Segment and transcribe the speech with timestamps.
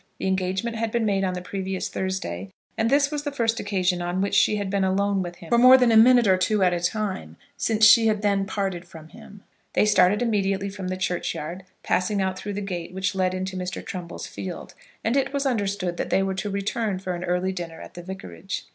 [0.17, 4.01] The engagement had been made on the previous Thursday, and this was the first occasion
[4.01, 6.63] on which she had been alone with him for more than a minute or two
[6.63, 9.43] at a time since she had then parted from him.
[9.73, 13.85] They started immediately from the churchyard, passing out through the gate which led into Mr.
[13.85, 17.79] Trumbull's field, and it was understood that they were to return for an early dinner
[17.79, 18.65] at the vicarage.